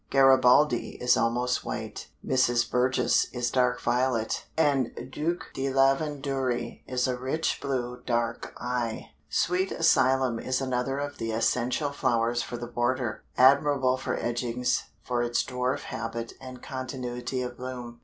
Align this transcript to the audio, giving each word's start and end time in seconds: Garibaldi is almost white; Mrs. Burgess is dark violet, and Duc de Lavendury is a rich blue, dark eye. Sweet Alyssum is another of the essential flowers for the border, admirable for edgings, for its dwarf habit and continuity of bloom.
Garibaldi 0.09 0.95
is 0.99 1.15
almost 1.15 1.63
white; 1.63 2.07
Mrs. 2.25 2.67
Burgess 2.71 3.25
is 3.33 3.51
dark 3.51 3.79
violet, 3.79 4.47
and 4.57 4.89
Duc 5.11 5.53
de 5.53 5.71
Lavendury 5.71 6.81
is 6.87 7.07
a 7.07 7.15
rich 7.15 7.59
blue, 7.61 8.01
dark 8.03 8.51
eye. 8.57 9.11
Sweet 9.29 9.69
Alyssum 9.69 10.43
is 10.43 10.59
another 10.59 10.97
of 10.97 11.19
the 11.19 11.31
essential 11.31 11.91
flowers 11.91 12.41
for 12.41 12.57
the 12.57 12.65
border, 12.65 13.21
admirable 13.37 13.95
for 13.95 14.17
edgings, 14.17 14.85
for 15.03 15.21
its 15.21 15.43
dwarf 15.43 15.81
habit 15.81 16.33
and 16.41 16.63
continuity 16.63 17.43
of 17.43 17.55
bloom. 17.57 17.99